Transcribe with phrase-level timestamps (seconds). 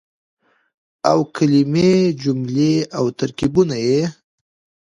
[1.09, 1.91] او کلمې
[2.21, 4.01] ،جملې او ترکيبونه يې